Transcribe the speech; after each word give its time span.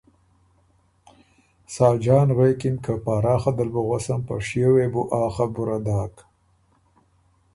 ساجان 1.75 2.29
غوېکِن 2.37 2.75
که 2.83 2.93
”پاراخه 3.05 3.51
دل 3.57 3.69
بُو 3.73 3.81
غوسم، 3.87 4.21
په 4.27 4.35
شیو 4.47 4.69
وې 4.75 4.87
بو 4.93 5.03
آ 5.21 5.23
خبُره 5.35 5.77
داک 5.85 6.15